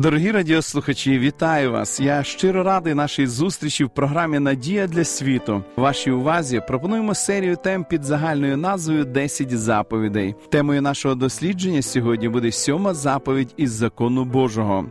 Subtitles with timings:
[0.00, 2.00] Дорогі радіослухачі, вітаю вас!
[2.00, 5.64] Я щиро радий нашій зустрічі в програмі Надія для світу.
[5.76, 10.34] Вашій увазі пропонуємо серію тем під загальною назвою «10 заповідей.
[10.48, 14.86] Темою нашого дослідження сьогодні буде сьома заповідь із закону Божого.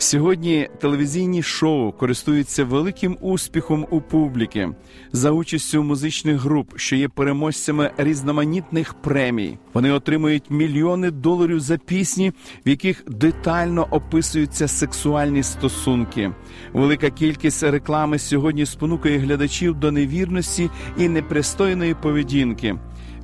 [0.00, 4.68] Сьогодні телевізійні шоу користуються великим успіхом у публіки
[5.12, 9.58] за участю музичних груп, що є переможцями різноманітних премій.
[9.74, 12.32] Вони отримують мільйони доларів за пісні,
[12.66, 16.32] в яких детально описуються сексуальні стосунки.
[16.72, 22.76] Велика кількість реклами сьогодні спонукає глядачів до невірності і непристойної поведінки.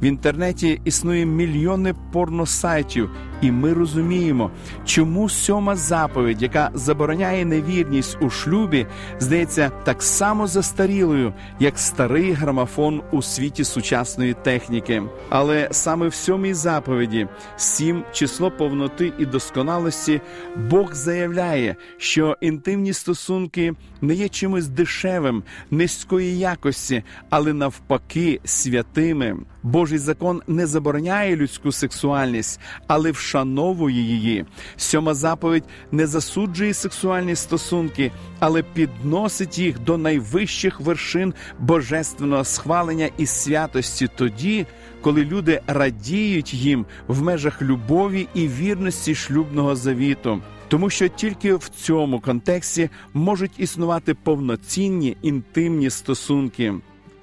[0.04, 3.10] В інтернеті існує мільйони порносайтів,
[3.40, 4.50] і ми розуміємо,
[4.84, 8.86] чому сьома заповідь, яка забороняє невірність у шлюбі,
[9.18, 15.02] здається так само застарілою, як старий грамофон у світі сучасної техніки.
[15.28, 20.20] Але саме в сьомій заповіді, сім число повноти і досконалості,
[20.56, 29.36] Бог заявляє, що інтимні стосунки не є чимось дешевим, низької якості, але навпаки, святими.
[29.64, 34.44] Божий закон не забороняє людську сексуальність, але вшановує її.
[34.76, 43.26] Сьома заповідь не засуджує сексуальні стосунки, але підносить їх до найвищих вершин божественного схвалення і
[43.26, 44.66] святості тоді,
[45.00, 50.42] коли люди радіють їм в межах любові і вірності шлюбного завіту.
[50.68, 56.74] Тому що тільки в цьому контексті можуть існувати повноцінні інтимні стосунки.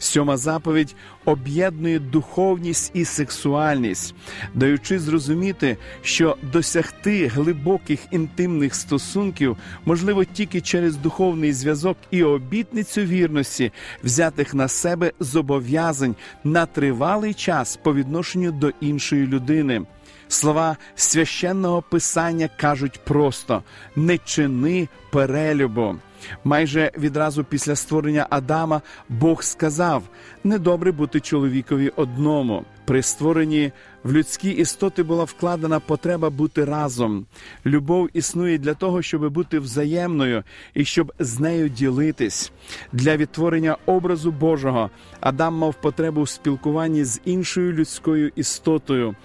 [0.01, 0.95] Сьома заповідь
[1.25, 4.15] об'єднує духовність і сексуальність,
[4.53, 13.71] даючи зрозуміти, що досягти глибоких інтимних стосунків можливо тільки через духовний зв'язок і обітницю вірності,
[14.03, 19.81] взятих на себе зобов'язань на тривалий час по відношенню до іншої людини.
[20.27, 23.63] Слова священного писання кажуть просто
[23.95, 25.95] не чини перелюбу.
[26.43, 30.03] Майже відразу після створення Адама Бог сказав:
[30.43, 32.65] недобре бути чоловікові одному.
[32.85, 33.71] При створенні
[34.03, 37.25] в людські істоти була вкладена потреба бути разом.
[37.65, 40.43] Любов існує для того, щоб бути взаємною
[40.73, 42.51] і щоб з нею ділитись.
[42.93, 44.89] Для відтворення образу Божого
[45.19, 49.15] Адам мав потребу в спілкуванні з іншою людською істотою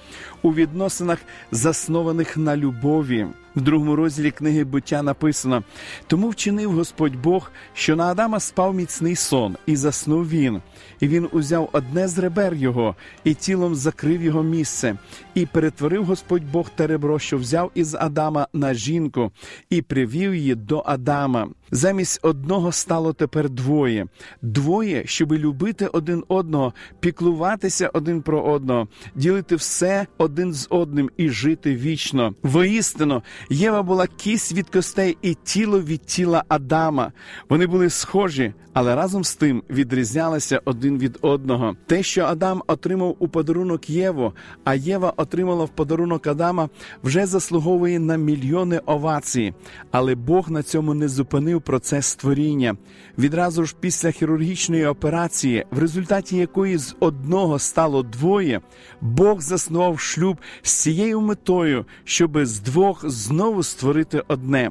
[0.42, 1.18] у відносинах,
[1.50, 3.26] заснованих на любові.
[3.56, 5.62] В другому розділі книги буття написано:
[6.06, 10.62] тому вчинив Господь Бог, що на Адама спав міцний сон, і заснув він.
[11.00, 14.96] І він узяв одне з ребер його і тілом закрив його місце,
[15.34, 19.32] і перетворив Господь Бог те ребро, що взяв із Адама на жінку,
[19.70, 21.48] і привів її до Адама.
[21.70, 24.06] Замість одного стало тепер двоє,
[24.42, 31.28] двоє, щоби любити один одного, піклуватися один про одного, ділити все один з одним і
[31.28, 32.34] жити вічно.
[32.42, 37.12] Воістину, Єва була кість від костей і тіло від тіла Адама.
[37.48, 41.76] Вони були схожі, але разом з тим відрізнялися один від одного.
[41.86, 44.32] Те, що Адам отримав у подарунок Єву,
[44.64, 46.69] а Єва отримала в подарунок Адама,
[47.04, 49.54] вже заслуговує на мільйони овацій.
[49.91, 52.76] Але Бог на цьому не зупинив процес створіння.
[53.19, 58.60] Відразу ж після хірургічної операції, в результаті якої з одного стало двоє,
[59.00, 64.70] Бог заснував шлюб з цією метою, щоби з двох знову створити одне.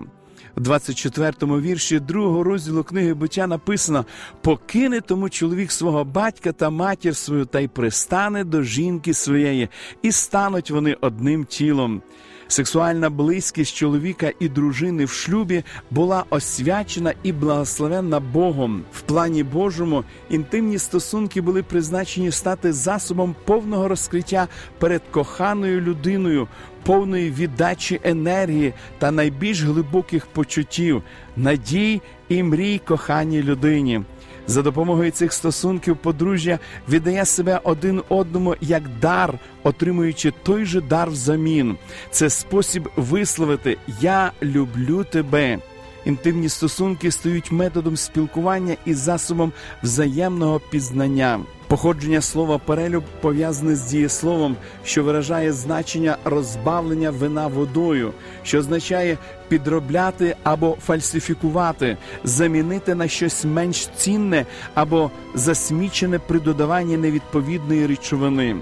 [0.58, 4.06] У 24-му вірші другого розділу книги буття написано:
[4.42, 9.70] покине тому чоловік свого батька та матір свою, та й пристане до жінки своєї,
[10.02, 12.02] і стануть вони одним тілом.
[12.48, 18.84] Сексуальна близькість чоловіка і дружини в шлюбі була освячена і благословенна Богом.
[18.94, 24.47] В плані Божому інтимні стосунки були призначені стати засобом повного розкриття
[24.80, 26.47] перед коханою людиною,
[26.84, 31.03] повної віддачі енергії та найбільш глибоких почуттів,
[31.38, 34.02] надій і мрій коханій людині.
[34.47, 36.59] За допомогою цих стосунків подружжя
[36.90, 41.78] віддає себе один одному як дар, отримуючи той же дар взамін.
[42.12, 45.59] Це спосіб висловити Я люблю тебе.
[46.06, 49.52] Інтимні стосунки стають методом спілкування і засобом
[49.84, 51.40] взаємного пізнання.
[51.67, 58.14] Походження слова перелюб пов'язане з дієсловом, що виражає значення розбавлення вина водою,
[58.44, 59.17] що означає
[59.47, 68.56] підробляти або фальсифікувати, замінити на щось менш цінне або засмічене при додаванні невідповідної речовини.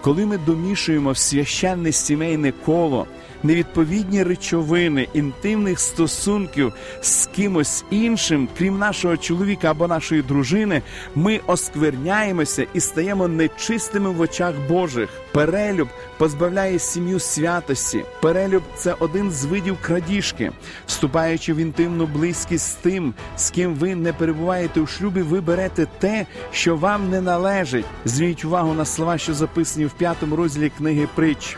[0.00, 3.06] Коли ми домішуємо в священне сімейне коло
[3.42, 10.82] невідповідні речовини інтимних стосунків з кимось іншим, крім нашого чоловіка або нашої дружини,
[11.14, 15.10] ми оскверняємося і стаємо нечистими в очах Божих.
[15.32, 15.88] Перелюб
[16.18, 18.04] позбавляє сім'ю святості.
[18.22, 20.52] Перелюб це один з видів крадіжки.
[20.86, 25.86] Вступаючи в інтимну близькість з тим, з ким ви не перебуваєте у шлюбі, ви берете
[25.98, 27.84] те, що вам не належить.
[28.04, 31.56] Зверніть увагу на слова, що записані в п'ятому розділі книги притч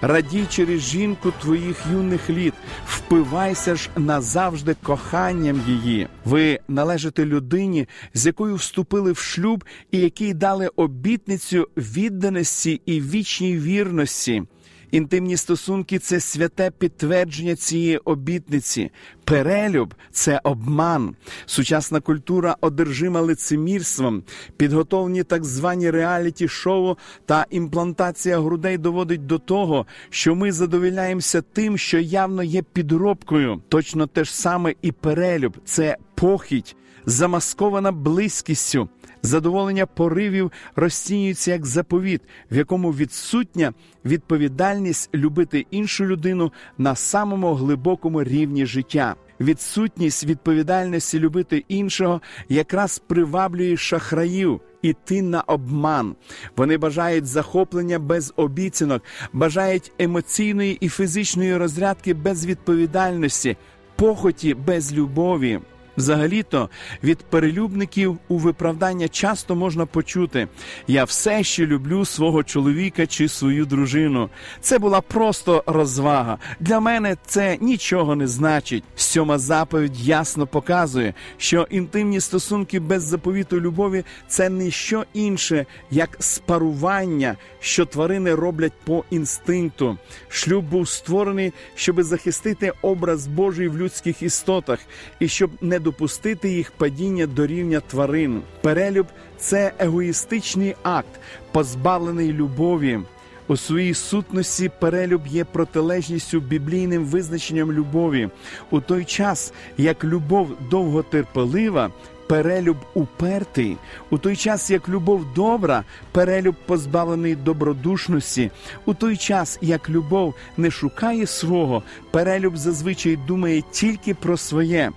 [0.00, 2.54] радій через жінку твоїх юних літ,
[2.86, 6.08] впивайся ж назавжди коханням її.
[6.24, 13.58] Ви належите людині, з якою вступили в шлюб, і якій дали обітницю відданості і вічній
[13.58, 14.42] вірності.
[14.90, 18.90] Інтимні стосунки це святе підтвердження цієї обітниці.
[19.24, 21.14] Перелюб це обман.
[21.46, 24.22] Сучасна культура одержима лицемірством,
[24.56, 26.96] підготовлені так звані реаліті-шоу
[27.26, 33.62] та імплантація грудей доводить до того, що ми задовільняємося тим, що явно є підробкою.
[33.68, 36.76] Точно те ж саме і перелюб це похідь,
[37.06, 38.88] замаскована близькістю.
[39.22, 43.72] Задоволення поривів розцінюється як заповіт, в якому відсутня
[44.04, 49.14] відповідальність любити іншу людину на самому глибокому рівні життя.
[49.40, 54.60] Відсутність відповідальності любити іншого якраз приваблює шахраїв.
[54.82, 56.16] Іти на обман.
[56.56, 59.02] Вони бажають захоплення без обіцянок,
[59.32, 63.56] бажають емоційної і фізичної розрядки без відповідальності,
[63.96, 65.60] похоті без любові.
[66.00, 66.70] Взагалі-то
[67.02, 70.48] від перелюбників у виправдання часто можна почути:
[70.86, 74.30] я все ще люблю свого чоловіка чи свою дружину.
[74.60, 76.38] Це була просто розвага.
[76.60, 78.84] Для мене це нічого не значить.
[78.96, 86.16] Сьома заповідь ясно показує, що інтимні стосунки без заповіту любові це не що інше, як
[86.18, 89.98] спарування, що тварини роблять по інстинкту.
[90.28, 94.78] Шлюб був створений, щоб захистити образ Божий в людських істотах
[95.18, 98.42] і щоб не допустити їх падіння до рівня тварин.
[98.60, 99.06] Перелюб
[99.38, 101.20] це егоїстичний акт,
[101.52, 103.00] позбавлений любові.
[103.48, 108.28] У своїй сутності перелюб є протилежністю біблійним визначенням любові.
[108.70, 111.90] У той час, як любов довготерпелива,
[112.28, 113.76] перелюб упертий,
[114.10, 118.50] у той час, як любов добра, перелюб позбавлений добродушності,
[118.84, 124.92] у той час, як любов не шукає свого, перелюб зазвичай думає тільки про своє.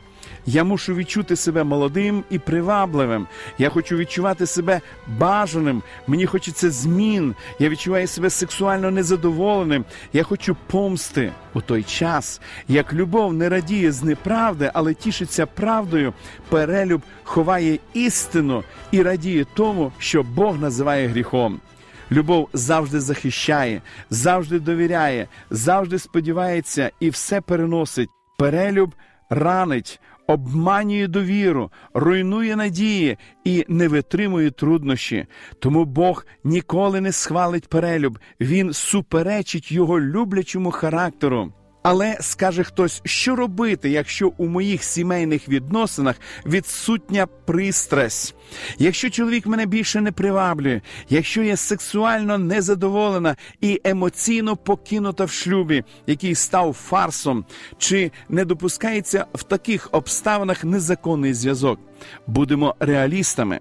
[0.46, 3.28] Я мушу відчути себе молодим і привабливим.
[3.58, 5.84] Я хочу відчувати себе бажаним.
[6.08, 7.36] Мені хочеться змін.
[7.60, 9.86] Я відчуваю себе сексуально незадоволеним.
[10.14, 16.14] Я хочу помсти у той час, як любов не радіє з неправди, але тішиться правдою.
[16.50, 21.60] Перелюб ховає істину і радіє тому, що Бог називає гріхом.
[22.12, 28.10] Любов завжди захищає, завжди довіряє, завжди сподівається і все переносить.
[28.38, 28.96] Перелюб
[29.30, 35.26] ранить обманює довіру, руйнує надії і не витримує труднощі.
[35.60, 41.54] Тому Бог ніколи не схвалить перелюб, він суперечить його люблячому характеру.
[41.84, 46.16] Але скаже хтось, що робити, якщо у моїх сімейних відносинах
[46.46, 48.36] відсутня пристрасть,
[48.78, 55.84] якщо чоловік мене більше не приваблює, якщо я сексуально незадоволена і емоційно покинута в шлюбі,
[56.08, 57.46] який став фарсом,
[57.78, 61.80] чи не допускається в таких обставинах незаконний зв'язок?
[62.28, 63.60] Будемо реалістами.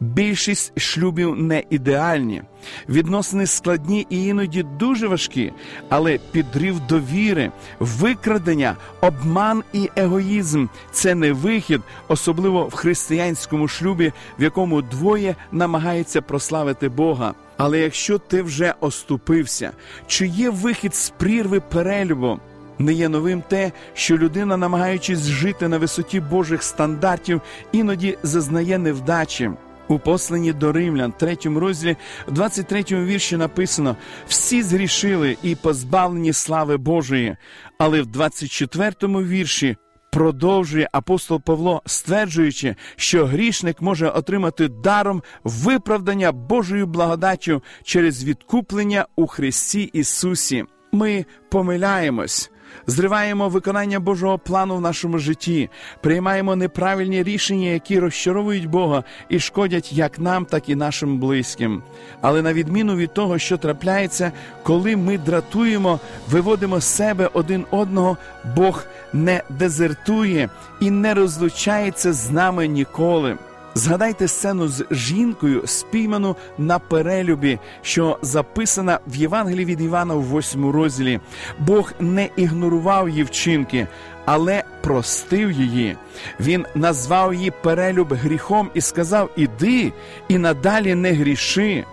[0.00, 2.42] Більшість шлюбів не ідеальні,
[2.88, 5.52] відносини складні і іноді дуже важкі,
[5.88, 14.42] але підрив довіри, викрадення, обман і егоїзм це не вихід, особливо в християнському шлюбі, в
[14.42, 17.34] якому двоє намагаються прославити Бога.
[17.56, 19.70] Але якщо ти вже оступився,
[20.06, 22.40] чи є вихід з прірви перелюбу?
[22.82, 27.40] Не є новим те, що людина, намагаючись жити на висоті Божих стандартів,
[27.72, 29.50] іноді зазнає невдачі.
[29.88, 31.96] У посланні до римлян, третьому розділі,
[32.26, 33.96] в 23-му вірші написано:
[34.28, 37.36] всі згрішили і позбавлені слави Божої.
[37.78, 39.76] Але в 24-му вірші
[40.12, 49.26] продовжує апостол Павло, стверджуючи, що грішник може отримати даром виправдання Божою благодаттю через відкуплення у
[49.26, 50.64] Христі Ісусі.
[50.92, 52.51] Ми помиляємось.
[52.86, 59.92] Зриваємо виконання Божого плану в нашому житті, приймаємо неправильні рішення, які розчаровують Бога і шкодять
[59.92, 61.82] як нам, так і нашим близьким.
[62.20, 66.00] Але на відміну від того, що трапляється, коли ми дратуємо,
[66.30, 68.16] виводимо з себе один одного,
[68.56, 70.48] Бог не дезертує
[70.80, 73.36] і не розлучається з нами ніколи.
[73.74, 80.72] Згадайте сцену з жінкою, спійману на перелюбі, що записана в Євангелії від Івана в восьмому
[80.72, 81.20] розділі.
[81.58, 83.86] Бог не ігнорував її вчинки,
[84.24, 85.96] але простив її.
[86.40, 89.92] Він назвав її перелюб гріхом і сказав: Іди
[90.28, 91.84] і надалі не гріши.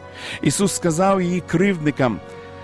[0.41, 2.19] Ісус сказав її кривдникам,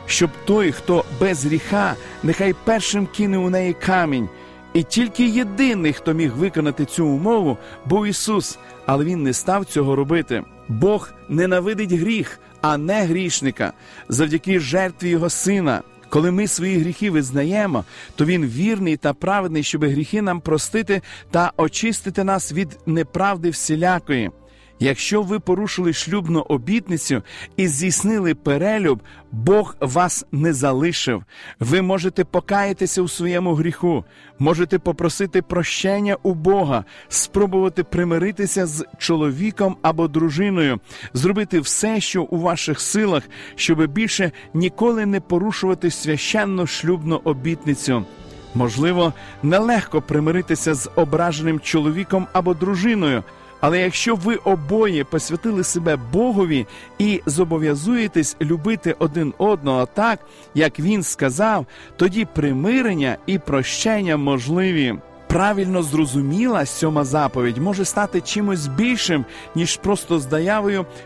[0.06, 4.30] щоб той, хто без гріха, нехай першим кине у неї камінь.
[4.76, 9.96] І тільки єдиний, хто міг виконати цю умову, був Ісус, але Він не став цього
[9.96, 10.44] робити.
[10.68, 13.74] Бог ненавидить гріх, а не грішника,
[14.10, 15.82] завдяки жертві Його Сина.
[16.10, 17.84] Коли ми свої гріхи визнаємо,
[18.16, 21.02] то він вірний та праведний, щоб гріхи нам простити
[21.32, 24.32] та очистити нас від неправди всілякої.
[24.80, 27.24] Якщо ви порушили шлюбну обітницю
[27.58, 29.02] і здійснили перелюб,
[29.32, 31.24] Бог вас не залишив.
[31.60, 34.06] Ви можете покаятися у своєму гріху,
[34.40, 40.80] можете попросити прощення у Бога, спробувати примиритися з чоловіком або дружиною,
[41.14, 43.24] зробити все, що у ваших силах,
[43.56, 48.06] щоб більше ніколи не порушувати священну шлюбну обітницю.
[48.56, 49.14] Можливо,
[49.44, 53.24] нелегко примиритися з ображеним чоловіком або дружиною.
[53.66, 56.66] Але якщо ви обоє посвятили себе Богові
[57.00, 60.20] і зобов'язуєтесь любити один одного так,
[60.56, 64.96] як він сказав, тоді примирення і прощення можливі.
[65.28, 70.26] Правильно зрозуміла сьома заповідь може стати чимось більшим, ніж просто з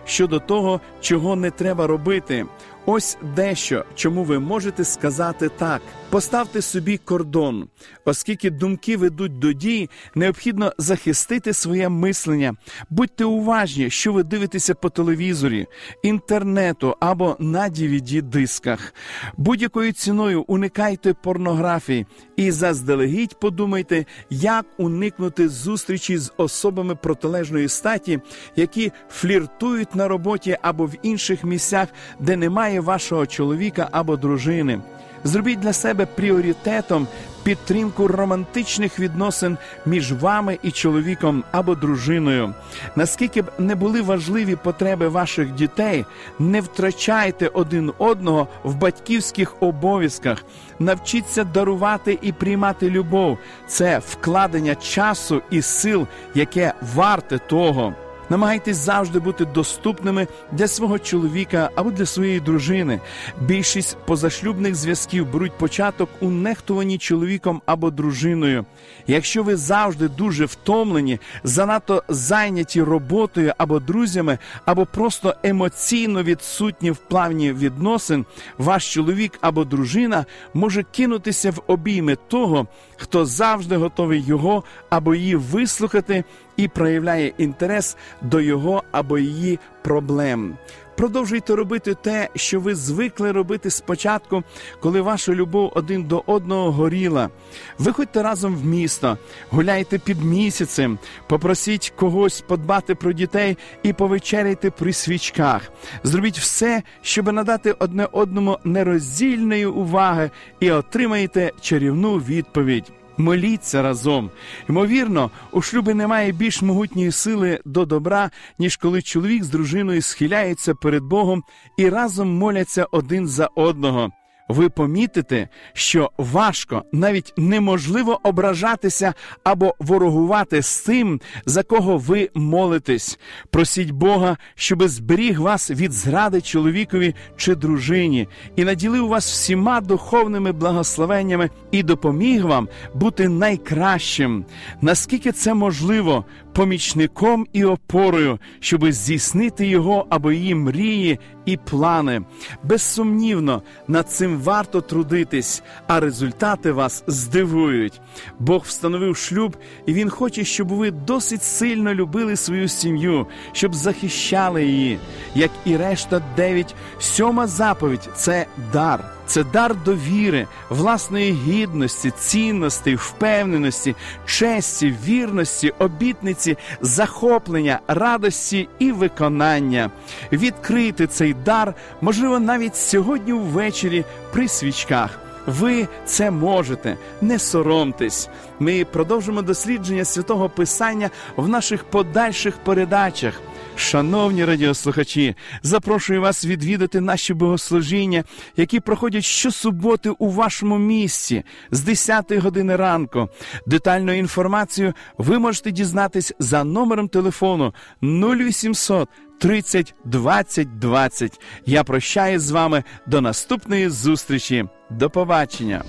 [0.05, 2.45] щодо того, чого не треба робити.
[2.85, 7.67] Ось дещо, чому ви можете сказати так: поставте собі кордон,
[8.05, 12.53] оскільки думки ведуть до дій, необхідно захистити своє мислення.
[12.89, 15.67] Будьте уважні, що ви дивитеся по телевізорі,
[16.03, 18.93] інтернету або на dvd дисках.
[19.37, 22.05] Будь-якою ціною уникайте порнографії
[22.35, 28.19] і заздалегідь подумайте, як уникнути зустрічі з особами протилежної статі,
[28.55, 31.87] які фліртують на роботі або в інших місцях,
[32.19, 34.79] де немає вашого чоловіка або дружини.
[35.23, 37.07] Зробіть для себе пріоритетом
[37.43, 42.53] підтримку романтичних відносин між вами і чоловіком або дружиною.
[42.95, 46.05] Наскільки б не були важливі потреби ваших дітей,
[46.39, 50.45] не втрачайте один одного в батьківських обов'язках,
[50.79, 53.37] навчіться дарувати і приймати любов.
[53.67, 57.93] Це вкладення часу і сил, яке варте того.
[58.29, 62.99] Намагайтесь завжди бути доступними для свого чоловіка або для своєї дружини.
[63.41, 68.65] Більшість позашлюбних зв'язків беруть початок у нехтуванні чоловіком або дружиною.
[69.07, 76.97] Якщо ви завжди дуже втомлені, занадто зайняті роботою або друзями, або просто емоційно відсутні в
[76.97, 78.25] плавні відносин,
[78.57, 82.67] ваш чоловік або дружина може кинутися в обійми того,
[82.97, 86.23] хто завжди готовий його або її вислухати
[86.59, 90.57] і проявляє інтерес до його або її проблем.
[90.97, 94.43] Продовжуйте робити те, що ви звикли робити спочатку,
[94.79, 97.29] коли ваша любов один до одного горіла.
[97.77, 99.17] Виходьте разом в місто,
[99.49, 105.71] гуляйте під місяцем, попросіть когось подбати про дітей і повечеряйте при свічках.
[106.03, 112.91] Зробіть все, щоб надати одне одному нероздільної уваги, і отримаєте чарівну відповідь.
[113.19, 114.29] Моліться разом.
[114.69, 120.75] Ймовірно, у шлюбі немає більш могутньої сили до добра, ніж коли чоловік з дружиною схиляється
[120.75, 121.43] перед Богом
[121.77, 124.11] і разом моляться один за одного
[124.49, 129.13] ви помітите, що важко, навіть неможливо ображатися
[129.43, 133.19] або ворогувати з тим, за кого ви молитесь.
[133.49, 140.51] Просіть Бога, щоби зберіг вас від зради чоловікові чи дружині, і наділив вас всіма духовними
[140.51, 144.45] благословеннями і допоміг вам бути найкращим.
[144.81, 151.19] Наскільки це можливо, помічником і опорою, щоби здійснити його або її мрії
[151.51, 152.21] і плани.
[152.63, 158.01] Безсумнівно, над цим варто трудитись, а результати вас здивують.
[158.39, 164.65] Бог встановив шлюб, і Він хоче, щоб ви досить сильно любили свою сім'ю, щоб захищали
[164.65, 164.99] її,
[165.35, 169.18] як і решта дев'ять, сьома заповідь це дар.
[169.29, 173.95] Це дар довіри, власної гідності, цінності, впевненості,
[174.25, 179.91] честі, вірності, обітниці, захоплення, радості і виконання.
[180.31, 185.19] Відкрити цей дар можливо навіть сьогодні ввечері при свічках.
[185.45, 188.29] Ви це можете, не соромтесь.
[188.59, 193.41] Ми продовжимо дослідження святого Писання в наших подальших передачах.
[193.79, 198.23] Шановні радіослухачі, запрошую вас відвідати наші богослужіння,
[198.57, 203.29] які проходять щосуботи у вашому місці з 10 години ранку.
[203.65, 209.09] Детальну інформацію ви можете дізнатись за номером телефону 0800
[209.39, 211.39] 30 20 20.
[211.65, 214.65] Я прощаюсь з вами до наступної зустрічі.
[214.89, 215.83] До побачення.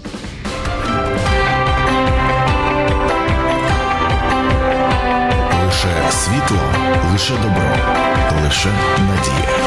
[5.84, 6.58] Лише світло,
[7.12, 7.76] лише добро,
[8.44, 8.68] лише
[8.99, 9.60] надія.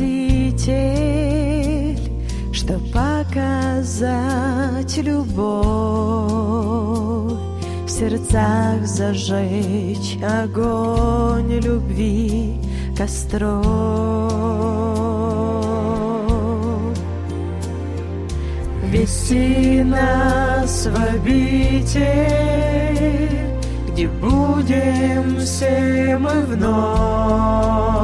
[0.00, 2.00] Спаситель,
[2.52, 5.52] Чтоб показать любовь,
[7.84, 12.56] В сердцах зажечь огонь любви
[12.96, 13.62] костров.
[18.84, 22.00] Вести нас в обитель,
[23.92, 28.00] где будем все мы вновь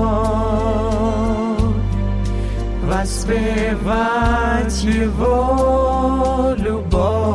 [3.01, 7.26] воспевать Его любовь.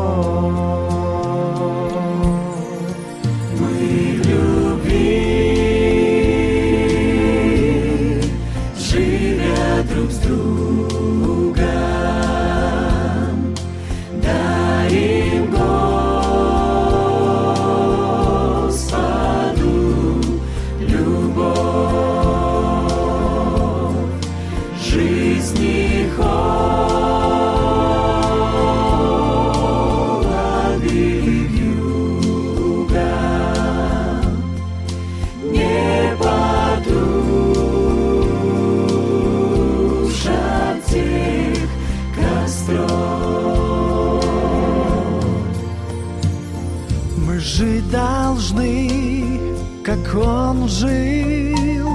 [47.18, 49.40] Мы жить должны,
[49.84, 51.90] как он жил,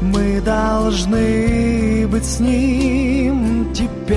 [0.00, 4.16] Мы должны быть с ним теперь.